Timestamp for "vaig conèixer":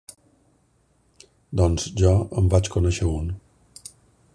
2.55-3.11